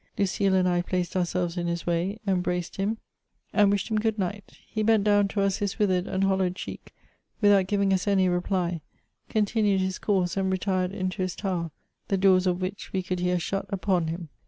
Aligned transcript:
Lucile 0.17 0.55
and 0.55 0.67
I 0.67 0.81
placed 0.81 1.15
ourselves 1.15 1.57
in 1.57 1.67
his 1.67 1.85
way, 1.85 2.17
embraced 2.25 2.77
him, 2.77 2.97
and 3.53 3.69
wished 3.69 3.87
him 3.89 3.99
^ood 3.99 4.17
night. 4.17 4.53
He 4.67 4.81
bent 4.81 5.03
down 5.03 5.27
to 5.27 5.41
us 5.41 5.57
his 5.57 5.77
withered 5.77 6.07
and 6.07 6.23
hollow 6.23 6.49
cheek, 6.49 6.91
without 7.39 7.67
giving 7.67 7.93
us 7.93 8.07
any 8.07 8.27
reply, 8.27 8.81
continued 9.29 9.79
his 9.81 9.99
course, 9.99 10.35
and 10.37 10.51
retired 10.51 10.91
into 10.91 11.21
his 11.21 11.35
tower, 11.35 11.69
the 12.07 12.17
do«rs 12.17 12.47
of 12.47 12.61
which 12.63 12.91
we 12.91 13.03
could 13.03 13.19
hear 13.19 13.37
shut 13.37 13.67
upon 13.69 14.07
him. 14.07 14.29